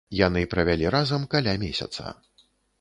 Яны 0.19 0.41
правялі 0.53 0.89
разам 0.95 1.29
каля 1.35 1.53
месяца. 1.67 2.19